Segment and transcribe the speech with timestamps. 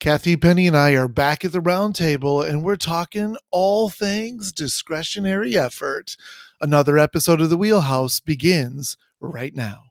[0.00, 4.50] Kathy Penny and I are back at the round table and we're talking all things
[4.50, 6.16] discretionary effort.
[6.58, 9.82] Another episode of The Wheelhouse begins right now.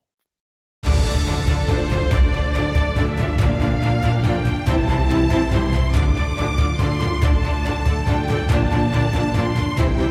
[0.81, 0.89] We're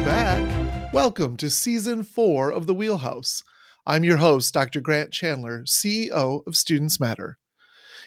[0.05, 0.93] back.
[0.95, 3.43] Welcome to season four of The Wheelhouse.
[3.85, 4.80] I'm your host, Dr.
[4.80, 7.37] Grant Chandler, CEO of Students Matter.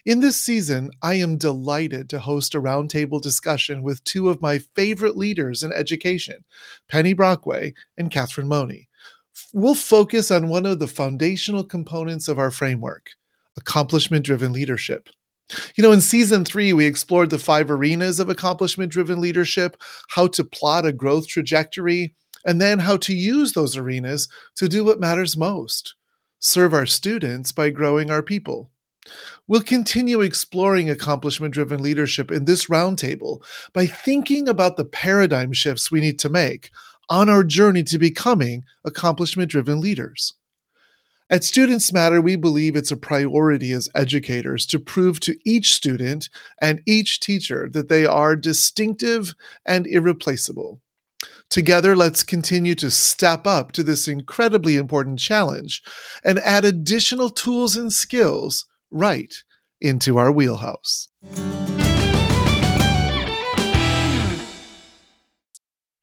[0.05, 4.57] In this season, I am delighted to host a roundtable discussion with two of my
[4.75, 6.43] favorite leaders in education,
[6.87, 8.87] Penny Brockway and Catherine Mohney.
[9.53, 13.11] We'll focus on one of the foundational components of our framework
[13.57, 15.09] accomplishment driven leadership.
[15.75, 19.77] You know, in season three, we explored the five arenas of accomplishment driven leadership,
[20.09, 22.15] how to plot a growth trajectory,
[22.45, 25.93] and then how to use those arenas to do what matters most
[26.39, 28.71] serve our students by growing our people.
[29.47, 33.43] We'll continue exploring accomplishment driven leadership in this roundtable
[33.73, 36.71] by thinking about the paradigm shifts we need to make
[37.09, 40.35] on our journey to becoming accomplishment driven leaders.
[41.29, 46.29] At Students Matter, we believe it's a priority as educators to prove to each student
[46.59, 49.33] and each teacher that they are distinctive
[49.65, 50.81] and irreplaceable.
[51.49, 55.81] Together, let's continue to step up to this incredibly important challenge
[56.23, 59.33] and add additional tools and skills right
[59.79, 61.07] into our wheelhouse.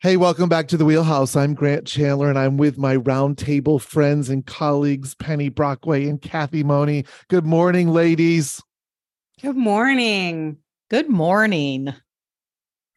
[0.01, 1.35] Hey, welcome back to the Wheelhouse.
[1.35, 6.63] I'm Grant Chandler, and I'm with my roundtable friends and colleagues, Penny Brockway and Kathy
[6.63, 7.05] Mohney.
[7.29, 8.63] Good morning, ladies.
[9.43, 10.59] Good morning.
[10.89, 11.95] Good morning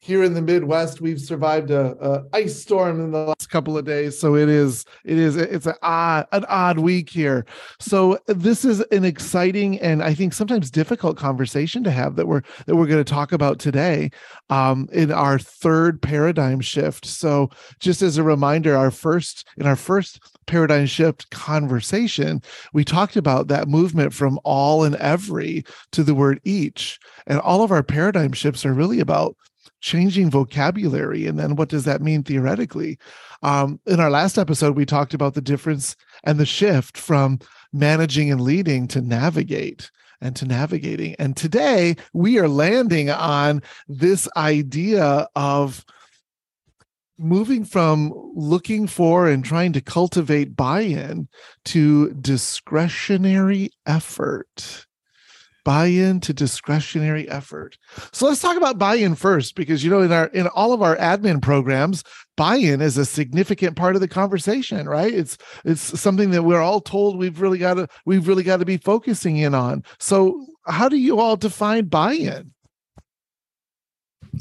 [0.04, 3.86] here in the Midwest, we've survived a, a, ice storm in the last couple of
[3.86, 7.46] days, so it is it is it's an odd an odd week here.
[7.80, 12.42] So this is an exciting and I think sometimes difficult conversation to have that we're
[12.66, 14.10] that we're going to talk about today
[14.50, 17.06] um, in our third paradigm shift.
[17.06, 22.42] So just as a reminder, our first in our first paradigm shift conversation,
[22.74, 27.62] we talked about that movement from all and every to the word each, and all
[27.62, 29.36] of our paradigm shifts are really about
[29.82, 32.98] changing vocabulary and then what does that mean theoretically?
[33.44, 37.40] Um, in our last episode we talked about the difference and the shift from
[37.74, 41.16] managing and leading to navigate and to navigating.
[41.16, 45.84] And today we are landing on this idea of
[47.18, 51.28] moving from looking for and trying to cultivate buy-in
[51.66, 54.88] to discretionary effort
[55.64, 57.78] buy-in to discretionary effort.
[58.12, 60.96] So let's talk about buy-in first because you know in our in all of our
[60.98, 62.04] admin programs
[62.38, 65.14] buy-in is a significant part of the conversation right?
[65.14, 68.66] It's it's something that we're all told we've really got to we've really got to
[68.66, 69.84] be focusing in on.
[70.00, 72.52] So how do you all define buy-in?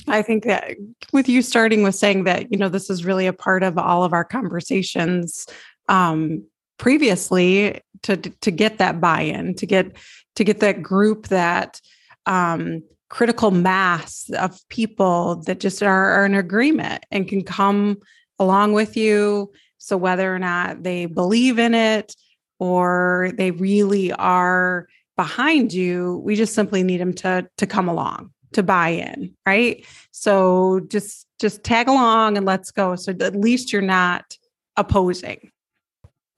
[0.07, 0.77] I think that
[1.13, 4.05] with you starting with saying that, you know, this is really a part of all
[4.05, 5.47] of our conversations
[5.89, 6.45] um,
[6.81, 9.95] previously to to get that buy-in, to get
[10.37, 11.79] to get that group that
[12.25, 17.99] um, critical mass of people that just are, are in agreement and can come
[18.39, 19.53] along with you.
[19.77, 22.17] So whether or not they believe in it
[22.59, 24.89] or they really are
[25.19, 29.85] behind you, we just simply need them to to come along to buy in, right?
[30.13, 32.97] So just just tag along and let's go.
[32.97, 34.39] So at least you're not
[34.79, 35.51] opposing.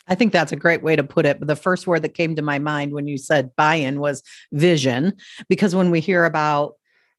[0.08, 1.38] I think that's a great way to put it.
[1.38, 4.22] But the first word that came to my mind when you said buy in was
[4.52, 5.14] vision,
[5.48, 6.74] because when we hear about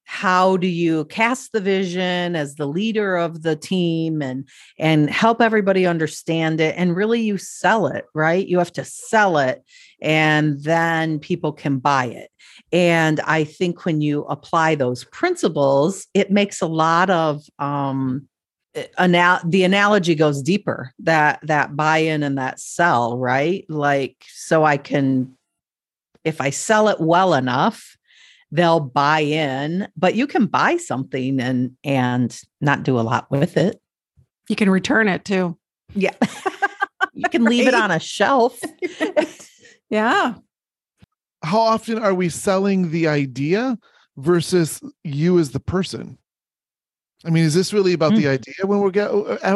[0.05, 5.41] how do you cast the vision as the leader of the team and and help
[5.41, 9.63] everybody understand it and really you sell it right you have to sell it
[10.01, 12.29] and then people can buy it
[12.73, 18.27] and i think when you apply those principles it makes a lot of um
[18.99, 23.65] anal- the analogy goes deeper that that buy-in and that sell right?
[23.69, 25.35] Like so i can
[26.23, 27.97] if i sell it well enough
[28.51, 33.57] they'll buy in but you can buy something and and not do a lot with
[33.57, 33.79] it.
[34.49, 35.57] You can return it too.
[35.93, 36.15] Yeah.
[37.15, 38.59] You can leave it on a shelf.
[39.93, 40.33] Yeah.
[41.43, 43.77] How often are we selling the idea
[44.17, 46.17] versus you as the person
[47.25, 48.17] I mean, is this really about mm.
[48.17, 49.09] the idea when we're get,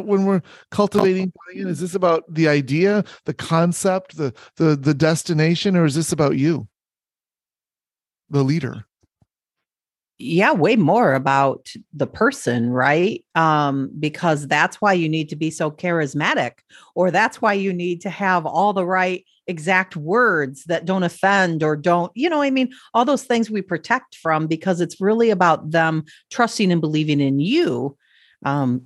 [0.06, 0.42] when we're
[0.72, 1.68] cultivating buy-in?
[1.68, 6.38] Is this about the idea, the concept, the the the destination, or is this about
[6.38, 6.68] you,
[8.30, 8.86] the leader?
[10.20, 13.24] Yeah, way more about the person, right?
[13.36, 16.54] Um, because that's why you need to be so charismatic,
[16.96, 21.64] or that's why you need to have all the right exact words that don't offend
[21.64, 25.30] or don't, you know, I mean, all those things we protect from because it's really
[25.30, 27.98] about them trusting and believing in you.
[28.46, 28.84] Um,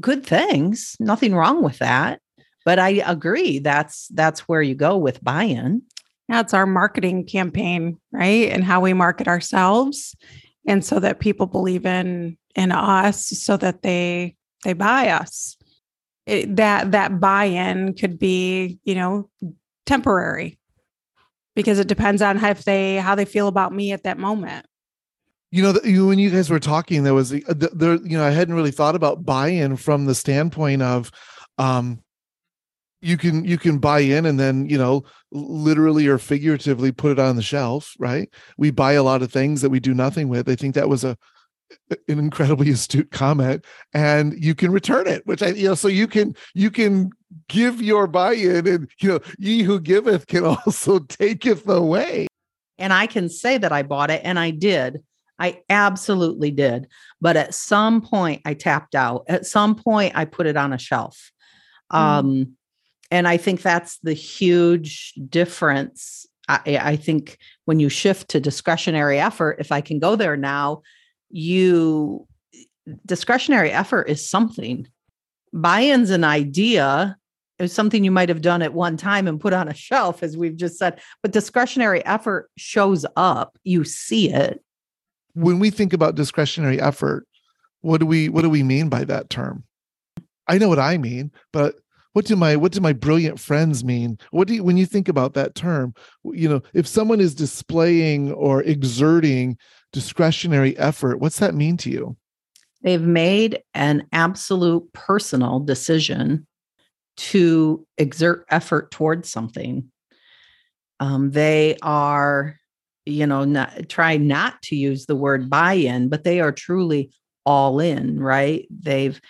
[0.00, 2.20] good things, nothing wrong with that.
[2.64, 5.82] But I agree that's that's where you go with buy-in.
[6.28, 8.48] That's our marketing campaign, right?
[8.50, 10.14] And how we market ourselves
[10.66, 15.56] and so that people believe in in us so that they they buy us
[16.26, 19.30] it, that that buy-in could be you know
[19.86, 20.58] temporary.
[21.54, 24.66] Because it depends on how if they how they feel about me at that moment.
[25.50, 28.30] You know you, when you guys were talking there was the, there you know i
[28.30, 31.10] hadn't really thought about buy-in from the standpoint of
[31.58, 32.02] um
[33.02, 37.18] you can you can buy in and then you know literally or figuratively put it
[37.18, 38.30] on the shelf right?
[38.56, 40.48] We buy a lot of things that we do nothing with.
[40.48, 41.18] I think that was a
[42.08, 43.64] an incredibly astute comment
[43.94, 47.10] and you can return it which i you know so you can you can
[47.48, 52.26] give your buy-in and you know ye who giveth can also taketh away
[52.78, 55.02] and i can say that i bought it and i did.
[55.38, 56.86] I absolutely did.
[57.20, 59.24] But at some point i tapped out.
[59.28, 61.32] At some point i put it on a shelf.
[61.92, 61.98] Mm.
[61.98, 62.56] um
[63.10, 66.26] and i think that's the huge difference.
[66.48, 70.82] I, I think when you shift to discretionary effort if i can go there now
[71.32, 72.26] you
[73.06, 74.86] discretionary effort is something.
[75.52, 77.16] Buy-in's an idea
[77.58, 80.36] is something you might have done at one time and put on a shelf, as
[80.36, 81.00] we've just said.
[81.22, 83.58] But discretionary effort shows up.
[83.64, 84.62] You see it.
[85.34, 87.26] When we think about discretionary effort,
[87.80, 89.64] what do we what do we mean by that term?
[90.46, 91.76] I know what I mean, but
[92.12, 95.08] what do my what do my brilliant friends mean what do you when you think
[95.08, 95.94] about that term
[96.24, 99.56] you know if someone is displaying or exerting
[99.92, 102.16] discretionary effort, what's that mean to you?
[102.82, 106.46] They've made an absolute personal decision
[107.16, 109.90] to exert effort towards something.
[110.98, 112.56] Um, they are,
[113.06, 117.12] you know, not, try not to use the word buy in, but they are truly
[117.44, 118.66] all in, right?
[118.70, 119.20] They've,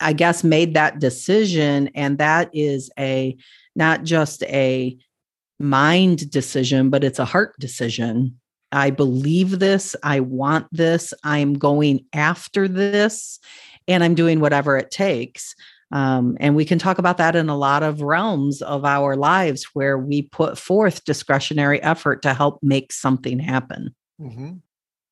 [0.00, 1.90] I guess, made that decision.
[1.94, 3.36] And that is a,
[3.74, 4.96] not just a
[5.58, 8.38] mind decision, but it's a heart decision
[8.76, 9.96] I believe this.
[10.02, 11.14] I want this.
[11.24, 13.40] I'm going after this,
[13.88, 15.54] and I'm doing whatever it takes.
[15.92, 19.64] Um, and we can talk about that in a lot of realms of our lives
[19.72, 23.94] where we put forth discretionary effort to help make something happen.
[24.20, 24.54] Mm-hmm.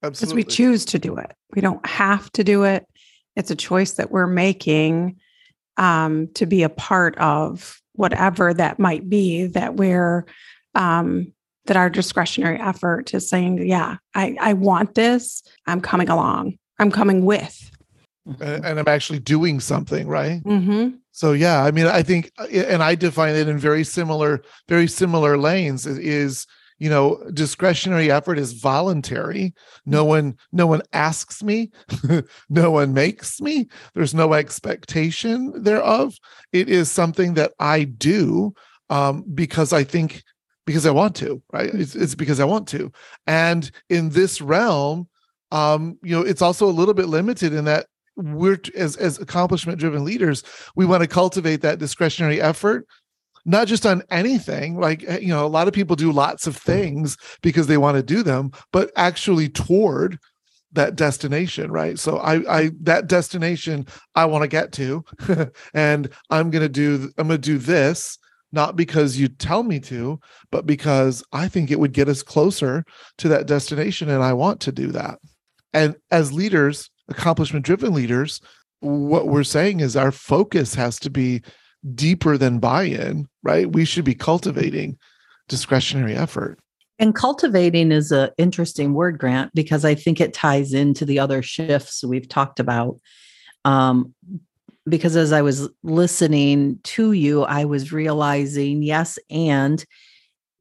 [0.02, 1.32] Because we choose to do it.
[1.54, 2.86] We don't have to do it.
[3.34, 5.16] It's a choice that we're making
[5.78, 10.26] um, to be a part of whatever that might be that we're
[10.74, 11.32] um,
[11.66, 15.42] that our discretionary effort is saying, yeah, I, I want this.
[15.66, 16.58] I'm coming along.
[16.78, 17.70] I'm coming with.
[18.40, 20.42] And, and I'm actually doing something, right?
[20.44, 20.96] Mm-hmm.
[21.12, 24.86] So yeah, I mean, I think, uh, and I define it in very similar, very
[24.88, 25.86] similar lanes.
[25.86, 26.46] Is
[26.78, 29.54] you know, discretionary effort is voluntary.
[29.86, 30.08] No mm-hmm.
[30.08, 31.70] one, no one asks me,
[32.48, 33.68] no one makes me.
[33.94, 36.14] There's no expectation thereof.
[36.52, 38.54] It is something that I do
[38.90, 40.22] um, because I think
[40.66, 41.70] because I want to, right?
[41.72, 42.90] It's, it's because I want to.
[43.26, 45.08] And in this realm,
[45.50, 49.78] um, you know, it's also a little bit limited in that we're as as accomplishment
[49.78, 50.42] driven leaders,
[50.76, 52.86] we want to cultivate that discretionary effort
[53.44, 56.56] not just on anything like eh, you know a lot of people do lots of
[56.56, 60.18] things because they want to do them but actually toward
[60.72, 65.04] that destination right so i i that destination i want to get to
[65.74, 68.18] and i'm going to do i'm going to do this
[68.54, 70.18] not because you tell me to,
[70.50, 72.84] but because I think it would get us closer
[73.18, 74.08] to that destination.
[74.08, 75.18] And I want to do that.
[75.72, 78.40] And as leaders, accomplishment driven leaders,
[78.80, 81.42] what we're saying is our focus has to be
[81.94, 83.70] deeper than buy in, right?
[83.70, 84.96] We should be cultivating
[85.48, 86.58] discretionary effort.
[86.98, 91.42] And cultivating is an interesting word, Grant, because I think it ties into the other
[91.42, 93.00] shifts we've talked about.
[93.64, 94.14] Um,
[94.88, 99.84] because as I was listening to you, I was realizing, yes, and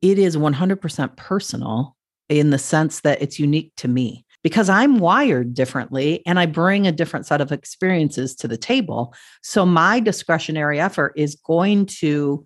[0.01, 1.95] it is 100% personal
[2.29, 6.85] in the sense that it's unique to me because I'm wired differently and I bring
[6.85, 9.13] a different set of experiences to the table.
[9.41, 12.43] So my discretionary effort is going to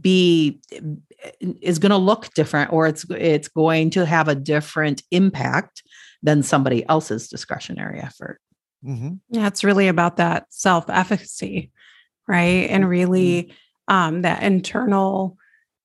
[0.00, 0.60] be
[1.40, 5.82] is going to look different or it's it's going to have a different impact
[6.22, 8.40] than somebody else's discretionary effort.
[8.84, 9.14] Mm-hmm.
[9.30, 11.70] Yeah, it's really about that self efficacy,
[12.28, 12.68] right?
[12.70, 13.94] And really mm-hmm.
[13.94, 15.38] um, that internal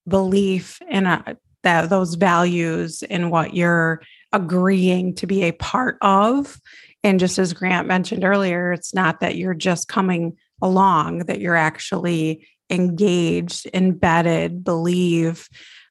[0.08, 4.02] belief in a, that those values and what you're
[4.32, 6.60] agreeing to be a part of.
[7.04, 11.56] And just as Grant mentioned earlier, it's not that you're just coming along, that you're
[11.56, 15.48] actually engaged, embedded, believe.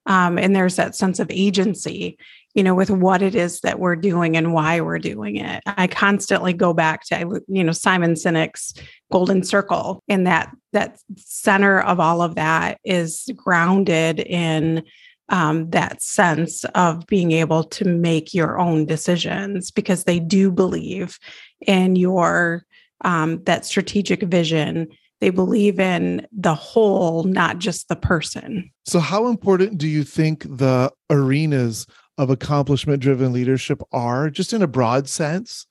[0.06, 2.18] Um, and there's that sense of agency,
[2.54, 5.62] you know, with what it is that we're doing and why we're doing it.
[5.66, 8.74] I constantly go back to, you know, Simon Sinek's
[9.12, 14.82] golden circle, and that that center of all of that is grounded in
[15.28, 21.18] um, that sense of being able to make your own decisions because they do believe
[21.66, 22.64] in your
[23.02, 24.88] um, that strategic vision
[25.20, 30.44] they believe in the whole not just the person so how important do you think
[30.48, 31.86] the arenas
[32.18, 35.66] of accomplishment driven leadership are just in a broad sense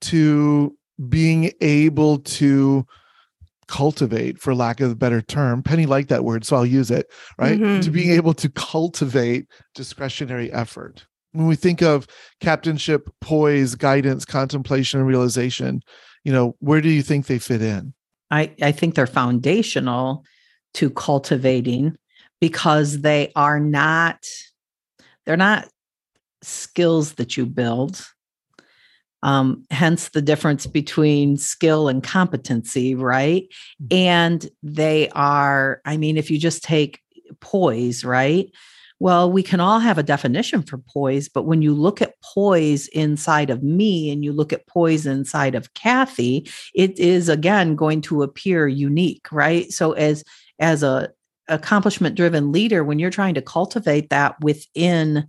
[0.00, 0.76] to
[1.08, 2.84] being able to
[3.68, 7.06] cultivate for lack of a better term penny liked that word so i'll use it
[7.38, 7.60] right?
[7.60, 7.80] Mm-hmm.
[7.80, 11.06] to being able to cultivate discretionary effort.
[11.32, 12.08] When we think of
[12.40, 15.82] captainship poise guidance contemplation and realization
[16.24, 17.94] you know where do you think they fit in?
[18.30, 20.24] I i think they're foundational
[20.74, 21.96] to cultivating
[22.40, 24.26] because they are not
[25.26, 25.68] they're not
[26.42, 28.04] skills that you build
[29.22, 33.44] um, hence the difference between skill and competency, right?
[33.82, 33.96] Mm-hmm.
[33.96, 37.00] And they are, I mean, if you just take
[37.40, 38.50] poise, right?
[38.98, 42.86] Well, we can all have a definition for poise, but when you look at poise
[42.88, 48.02] inside of me and you look at poise inside of Kathy, it is again going
[48.02, 49.72] to appear unique, right?
[49.72, 50.22] So as
[50.58, 51.10] as a
[51.48, 55.26] accomplishment driven leader, when you're trying to cultivate that within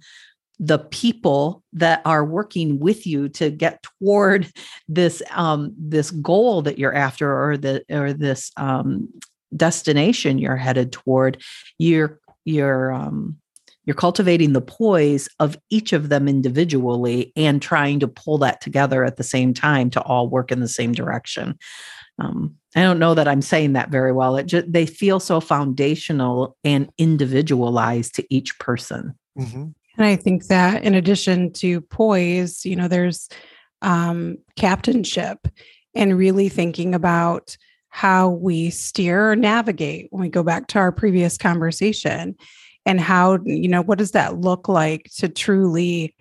[0.61, 4.47] the people that are working with you to get toward
[4.87, 9.09] this um, this goal that you're after or the or this um,
[9.57, 11.41] destination you're headed toward
[11.79, 13.35] you're you're um,
[13.85, 19.03] you're cultivating the poise of each of them individually and trying to pull that together
[19.03, 21.57] at the same time to all work in the same direction
[22.19, 24.37] um, I don't know that I'm saying that very well.
[24.37, 29.15] It just, they feel so foundational and individualized to each person.
[29.37, 29.69] Mm-hmm.
[30.01, 33.29] And I think that in addition to poise, you know, there's
[33.84, 35.48] um, captainship
[35.93, 37.55] and really thinking about
[37.89, 42.36] how we steer or navigate when we go back to our previous conversation
[42.84, 46.15] and how, you know, what does that look like to truly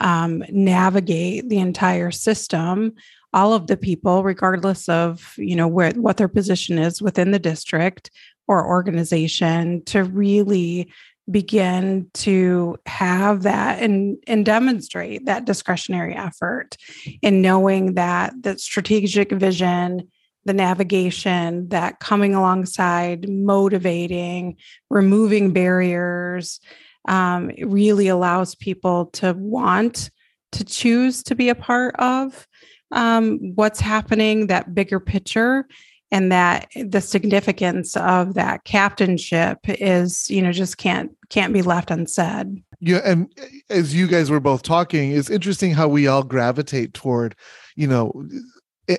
[0.00, 2.94] um, navigate the entire system
[3.32, 7.38] all of the people regardless of you know where what their position is within the
[7.38, 8.10] district
[8.48, 10.92] or organization to really
[11.30, 16.76] begin to have that and and demonstrate that discretionary effort
[17.22, 20.08] in knowing that that strategic vision
[20.46, 24.56] the navigation that coming alongside motivating
[24.88, 26.60] removing barriers
[27.08, 30.10] um, really allows people to want
[30.52, 32.46] to choose to be a part of
[32.92, 35.66] um, what's happening that bigger picture
[36.10, 41.90] and that the significance of that captainship is you know just can't can't be left
[41.90, 42.62] unsaid.
[42.80, 43.32] Yeah and
[43.68, 47.34] as you guys were both talking it's interesting how we all gravitate toward
[47.76, 48.12] you know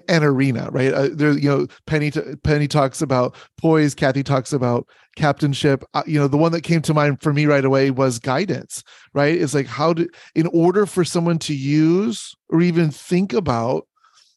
[0.08, 0.94] an arena right?
[0.94, 4.88] Uh, there you know penny t- penny talks about poise kathy talks about
[5.18, 5.84] captainship.
[5.94, 8.84] Uh, you know the one that came to mind for me right away was guidance
[9.13, 9.39] right?
[9.39, 13.88] It's like how do in order for someone to use or even think about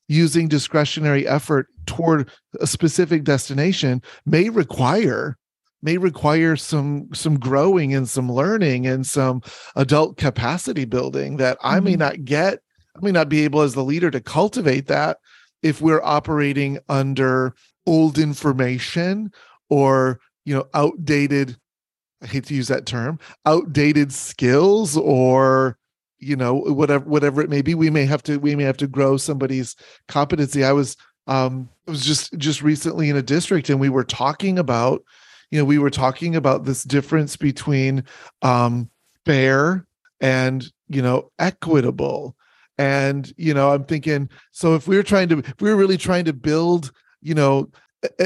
[0.08, 2.30] using discretionary effort toward
[2.60, 5.36] a specific destination may require
[5.82, 9.42] may require some some growing and some learning and some
[9.76, 11.76] adult capacity building that mm-hmm.
[11.76, 12.00] I may mm-hmm.
[12.00, 12.60] not get
[12.96, 15.18] I may not be able as the leader to cultivate that
[15.62, 17.54] if we're operating under
[17.86, 19.30] old information
[19.68, 21.56] or you know outdated
[22.22, 25.76] I hate to use that term outdated skills or
[26.24, 28.86] you know whatever whatever it may be we may have to we may have to
[28.86, 29.76] grow somebody's
[30.08, 30.64] competency.
[30.64, 34.58] I was um it was just just recently in a district and we were talking
[34.58, 35.02] about
[35.50, 38.04] you know we were talking about this difference between
[38.42, 38.90] um
[39.24, 39.86] fair
[40.20, 42.36] and you know equitable.
[42.76, 46.24] And you know i'm thinking so if we're trying to if we were really trying
[46.24, 46.90] to build
[47.22, 47.70] you know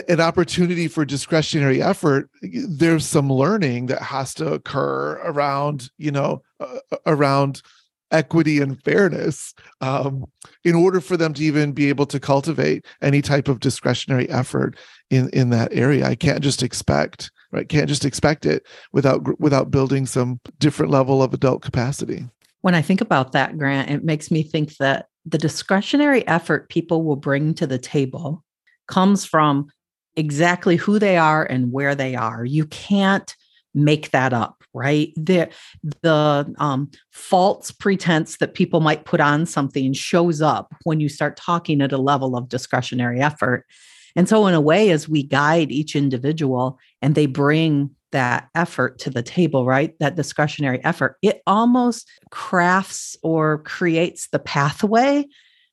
[0.08, 6.42] an opportunity for discretionary effort there's some learning that has to occur around you know
[6.60, 7.62] uh, around
[8.10, 10.24] equity and fairness um,
[10.64, 14.76] in order for them to even be able to cultivate any type of discretionary effort
[15.10, 16.06] in in that area.
[16.06, 21.22] I can't just expect right can't just expect it without without building some different level
[21.22, 22.26] of adult capacity.
[22.60, 27.02] When i think about that grant it makes me think that the discretionary effort people
[27.02, 28.44] will bring to the table
[28.86, 29.68] comes from
[30.16, 32.44] exactly who they are and where they are.
[32.44, 33.34] You can't
[33.74, 35.48] make that up right the
[36.02, 41.36] the um, false pretense that people might put on something shows up when you start
[41.36, 43.64] talking at a level of discretionary effort
[44.16, 48.98] And so, in a way, as we guide each individual and they bring that effort
[49.00, 49.94] to the table, right?
[50.00, 55.26] That discretionary effort, it almost crafts or creates the pathway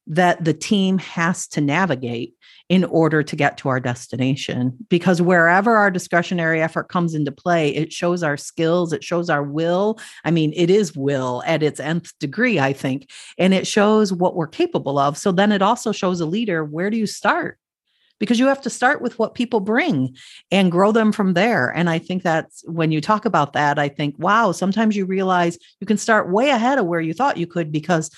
[0.07, 2.33] that the team has to navigate
[2.69, 4.75] in order to get to our destination.
[4.89, 9.43] Because wherever our discretionary effort comes into play, it shows our skills, it shows our
[9.43, 9.99] will.
[10.23, 14.35] I mean, it is will at its nth degree, I think, and it shows what
[14.35, 15.17] we're capable of.
[15.17, 17.59] So then it also shows a leader where do you start?
[18.17, 20.15] Because you have to start with what people bring
[20.49, 21.69] and grow them from there.
[21.69, 25.57] And I think that's when you talk about that, I think, wow, sometimes you realize
[25.81, 28.09] you can start way ahead of where you thought you could because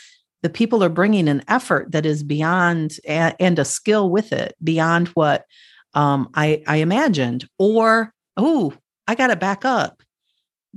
[0.44, 5.10] the people are bringing an effort that is beyond and a skill with it beyond
[5.10, 5.46] what
[5.94, 7.48] um, I, I imagined.
[7.58, 8.74] Or, oh,
[9.08, 10.02] I got to back up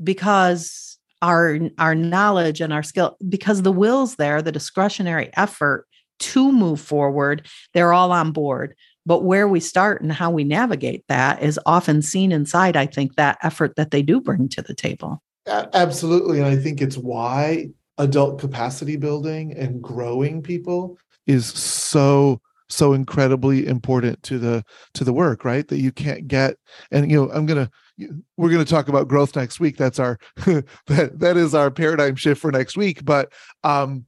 [0.03, 5.87] because our our knowledge and our skill because the will's there, the discretionary effort
[6.21, 8.75] to move forward, they're all on board.
[9.07, 13.17] But where we start and how we navigate that is often seen inside, I think,
[13.17, 15.23] that effort that they do bring to the table.
[15.47, 16.39] Absolutely.
[16.39, 23.67] And I think it's why adult capacity building and growing people is so so incredibly
[23.67, 25.67] important to the to the work right?
[25.69, 26.57] That you can't get
[26.91, 27.71] and you know i'm gonna
[28.37, 29.77] we're gonna talk about growth next week.
[29.77, 30.19] That's our
[30.87, 33.05] that that is our paradigm shift for next week.
[33.05, 33.33] But
[33.65, 34.07] um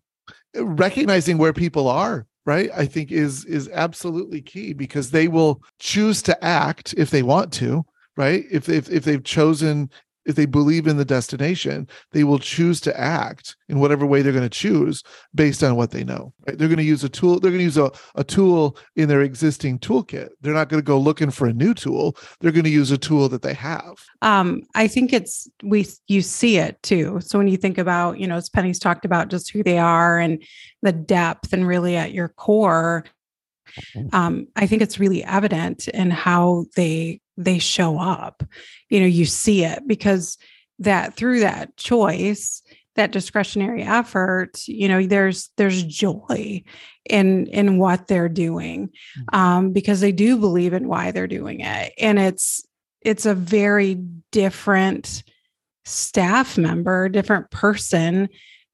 [0.54, 6.20] recognizing where people are right i think is is absolutely key because they will choose
[6.20, 7.82] to act if they want to
[8.16, 8.44] right?
[8.50, 9.90] If if, if they've chosen
[10.24, 14.32] if they believe in the destination, they will choose to act in whatever way they're
[14.32, 15.02] going to choose
[15.34, 16.32] based on what they know.
[16.46, 16.56] Right?
[16.56, 17.40] They're going to use a tool.
[17.40, 20.28] They're going to use a, a tool in their existing toolkit.
[20.40, 22.16] They're not going to go looking for a new tool.
[22.40, 23.94] They're going to use a tool that they have.
[24.20, 27.20] Um, I think it's we you see it too.
[27.20, 30.18] So when you think about, you know, as Penny's talked about just who they are
[30.18, 30.42] and
[30.82, 33.04] the depth and really at your core,
[33.96, 34.14] mm-hmm.
[34.14, 38.42] um, I think it's really evident in how they they show up
[38.90, 40.38] you know you see it because
[40.78, 42.62] that through that choice
[42.94, 46.62] that discretionary effort you know there's there's joy
[47.08, 49.38] in in what they're doing mm.
[49.38, 52.64] um, because they do believe in why they're doing it and it's
[53.00, 53.94] it's a very
[54.30, 55.22] different
[55.84, 58.28] staff member different person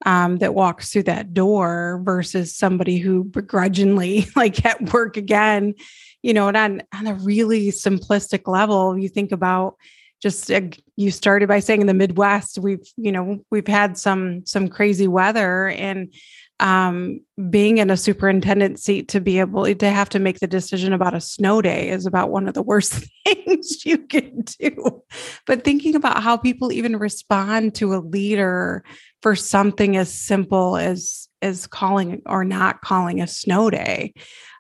[0.07, 5.75] um, that walks through that door versus somebody who begrudgingly like at work again
[6.23, 9.77] you know, and on, on a really simplistic level, you think about
[10.21, 10.63] just uh,
[10.97, 15.07] you started by saying in the Midwest, we've, you know, we've had some, some crazy
[15.07, 16.13] weather and
[16.61, 20.93] um, being in a superintendent seat to be able to have to make the decision
[20.93, 25.03] about a snow day is about one of the worst things you can do.
[25.47, 28.83] But thinking about how people even respond to a leader
[29.23, 34.13] for something as simple as as calling or not calling a snow day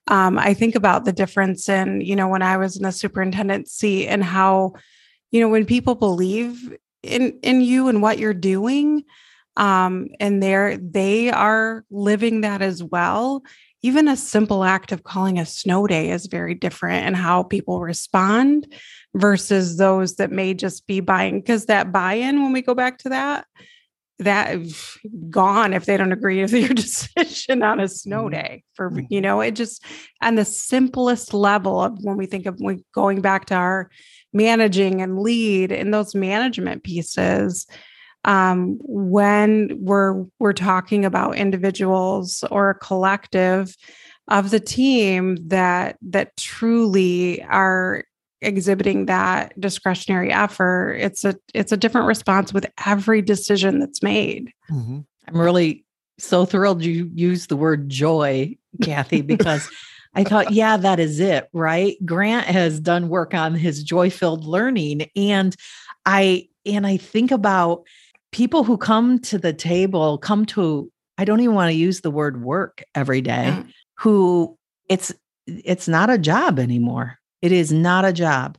[0.09, 3.69] um, I think about the difference in, you know, when I was in the superintendent
[3.69, 4.73] seat and how,
[5.31, 9.05] you know, when people believe in in you and what you're doing,
[9.57, 13.43] um, and they're they are living that as well.
[13.83, 17.81] Even a simple act of calling a snow day is very different in how people
[17.81, 18.73] respond
[19.15, 23.11] versus those that may just be buying because that buy-in when we go back to
[23.11, 23.47] that
[24.19, 24.59] that
[25.31, 28.35] gone if they don't agree with your decision on a snow mm-hmm.
[28.35, 29.07] day for mm-hmm.
[29.11, 29.85] you know it just
[30.23, 32.61] on the simplest level of when we think of
[32.93, 33.91] going back to our
[34.33, 37.67] managing and lead in those management pieces
[38.25, 43.75] um, when we're we're talking about individuals or a collective
[44.27, 48.05] of the team that that truly are
[48.41, 54.53] exhibiting that discretionary effort it's a it's a different response with every decision that's made
[54.71, 55.01] mm-hmm.
[55.27, 55.85] i'm really
[56.19, 59.69] so thrilled you used the word joy kathy because
[60.15, 64.45] i thought yeah that is it right grant has done work on his joy filled
[64.45, 65.57] learning and
[66.07, 67.83] i and i think about
[68.31, 72.11] people who come to the table come to i don't even want to use the
[72.11, 73.63] word work every day yeah.
[73.99, 74.57] who
[74.89, 75.13] it's
[75.47, 78.59] it's not a job anymore it is not a job.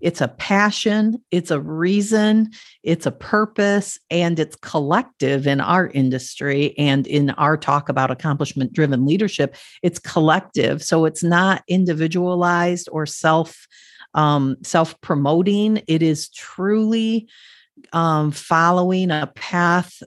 [0.00, 2.50] It's a passion, it's a reason,
[2.82, 8.72] it's a purpose, and it's collective in our industry and in our talk about accomplishment
[8.72, 9.56] driven leadership.
[9.82, 10.82] It's collective.
[10.82, 13.66] So it's not individualized or self
[14.14, 15.82] um, self promoting.
[15.86, 17.28] It is truly
[17.92, 20.02] um, following a path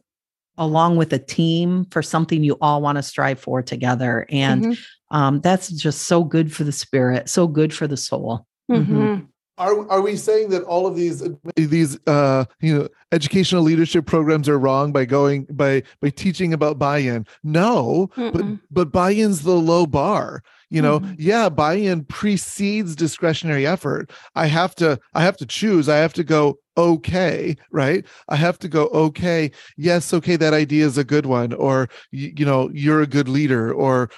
[0.59, 4.27] along with a team for something you all want to strive for together.
[4.29, 8.45] And mm-hmm um, that's just so good for the spirit, so good for the soul.
[8.69, 9.01] Mm-hmm.
[9.01, 9.25] Mm-hmm.
[9.57, 14.47] are are we saying that all of these these uh you know educational leadership programs
[14.47, 18.31] are wrong by going by by teaching about buy-in no Mm-mm.
[18.31, 21.15] but but buy-in's the low bar you know mm-hmm.
[21.17, 26.23] yeah buy-in precedes discretionary effort i have to i have to choose i have to
[26.23, 28.05] go okay right?
[28.29, 32.33] I have to go okay yes okay that idea is a good one or you,
[32.37, 34.09] you know you're a good leader or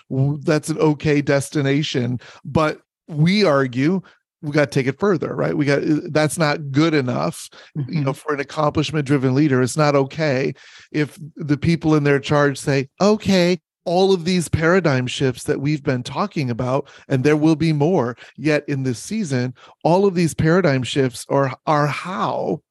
[0.44, 4.02] that's an okay destination but we argue
[4.42, 5.56] we got to take it further right?
[5.56, 7.94] We got uh, that's not good enough mm-hmm.
[7.94, 9.62] you know for an accomplishment driven leader.
[9.62, 10.54] It's not okay
[10.92, 15.84] if the people in their charge say okay all of these paradigm shifts that we've
[15.84, 18.16] been talking about and there will be more.
[18.38, 22.62] Yet in this season all of these paradigm shifts are are how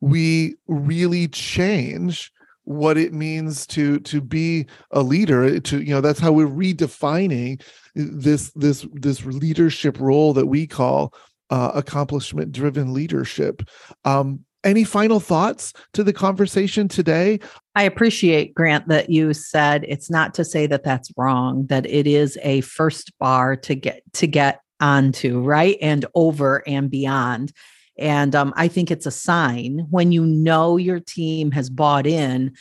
[0.00, 2.30] we really change
[2.64, 7.62] what it means to to be a leader to you know that's how we're redefining
[7.94, 11.14] this this this leadership role that we call
[11.50, 13.62] uh, accomplishment driven leadership.
[14.04, 17.40] Um any final thoughts to the conversation today?
[17.74, 22.06] I appreciate grant that you said it's not to say that that's wrong that it
[22.06, 27.52] is a first bar to get to get onto right and over and beyond.
[27.96, 32.54] And um, I think it's a sign when you know your team has bought in,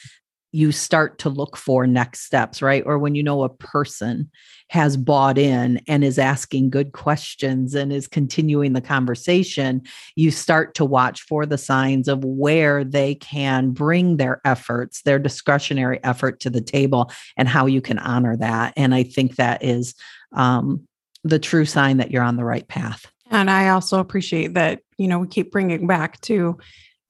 [0.53, 2.83] you start to look for next steps, right?
[2.85, 4.29] Or when you know a person
[4.69, 9.81] has bought in and is asking good questions and is continuing the conversation,
[10.15, 15.17] you start to watch for the signs of where they can bring their efforts, their
[15.17, 18.73] discretionary effort to the table, and how you can honor that.
[18.77, 19.95] And I think that is
[20.33, 20.87] um,
[21.23, 23.11] the true sign that you're on the right path.
[23.31, 26.59] And I also appreciate that, you know, we keep bringing back to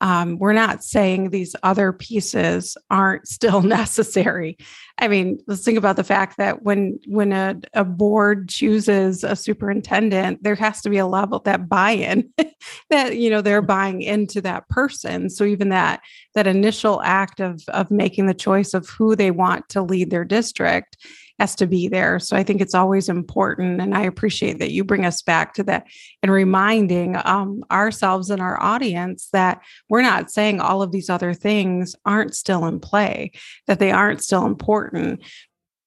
[0.04, 4.58] um, we're not saying these other pieces aren't still necessary.
[5.00, 9.36] I mean, let's think about the fact that when when a, a board chooses a
[9.36, 12.32] superintendent, there has to be a level that buy-in
[12.90, 15.30] that you know they're buying into that person.
[15.30, 16.02] So even that
[16.36, 20.26] that initial act of of making the choice of who they want to lead their
[20.26, 20.98] district
[21.40, 22.20] has to be there.
[22.20, 23.82] So I think it's always important.
[23.82, 25.88] And I appreciate that you bring us back to that
[26.22, 31.34] and reminding um, ourselves and our audience that we're not saying all of these other
[31.34, 33.32] things aren't still in play,
[33.68, 35.22] that they aren't still important.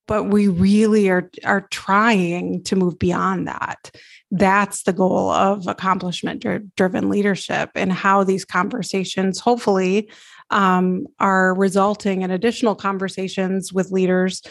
[0.09, 3.91] But we really are, are trying to move beyond that.
[4.31, 6.45] That's the goal of accomplishment
[6.77, 10.11] driven leadership and how these conversations hopefully
[10.51, 14.43] um, are resulting in additional conversations with leaders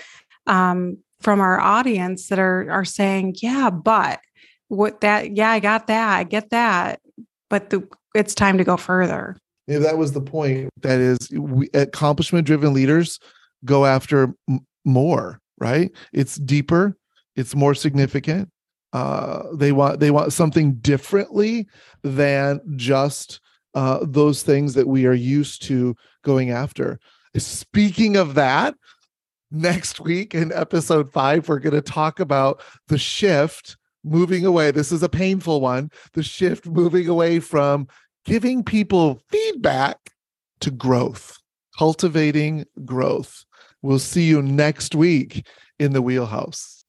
[0.48, 4.20] um, from our audience that are are saying, "Yeah, but
[4.68, 5.36] what that?
[5.36, 6.18] Yeah, I got that.
[6.18, 7.00] I get that,
[7.50, 10.70] but the, it's time to go further." Yeah, that was the point.
[10.82, 13.20] That is, we, accomplishment driven leaders
[13.64, 15.40] go after m- more.
[15.58, 15.92] Right?
[16.12, 16.98] It's deeper.
[17.36, 18.50] It's more significant.
[18.94, 21.68] Uh, they want they want something differently
[22.04, 23.42] than just
[23.74, 27.00] uh, those things that we are used to going after.
[27.36, 28.76] Speaking of that,
[29.52, 34.72] next week in episode five, we're going to talk about the shift moving away.
[34.72, 35.90] This is a painful one.
[36.14, 37.88] The shift moving away from
[38.26, 40.12] giving people feedback
[40.62, 41.38] to growth,
[41.78, 43.46] cultivating growth.
[43.82, 45.46] We'll see you next week
[45.80, 46.84] in the wheelhouse.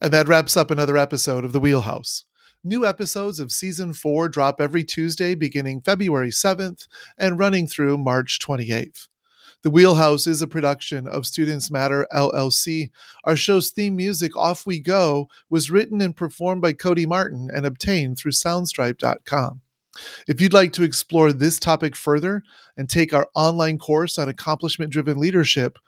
[0.00, 2.24] And that wraps up another episode of the wheelhouse.
[2.66, 8.38] New episodes of season four drop every Tuesday beginning February 7th and running through March
[8.38, 9.08] 28th.
[9.60, 12.88] The Wheelhouse is a production of Students Matter LLC.
[13.24, 17.66] Our show's theme music, Off We Go, was written and performed by Cody Martin and
[17.66, 19.60] obtained through Soundstripe.com.
[20.26, 22.42] If you'd like to explore this topic further
[22.78, 25.78] and take our online course on accomplishment driven leadership,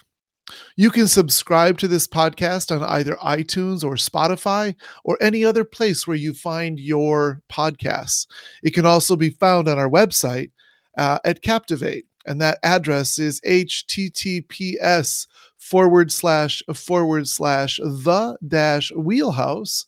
[0.76, 6.06] You can subscribe to this podcast on either iTunes or Spotify or any other place
[6.06, 8.26] where you find your podcasts.
[8.62, 10.50] It can also be found on our website
[10.98, 15.26] uh, at Captivate and that address is https
[15.58, 19.86] forward slash forward slash the dash wheelhouse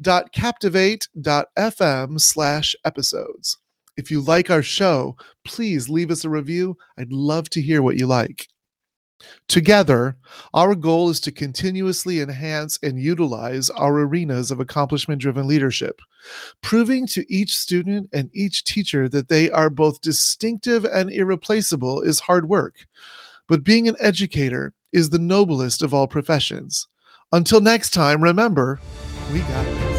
[0.00, 3.58] dot captivate dot fm slash episodes.
[3.96, 6.76] If you like our show, please leave us a review.
[6.98, 8.48] I'd love to hear what you like.
[9.48, 10.16] Together,
[10.54, 16.00] our goal is to continuously enhance and utilize our arenas of accomplishment driven leadership,
[16.62, 22.20] proving to each student and each teacher that they are both distinctive and irreplaceable is
[22.20, 22.86] hard work.
[23.48, 26.88] but being an educator is the noblest of all professions.
[27.32, 28.80] Until next time, remember,
[29.32, 29.91] we got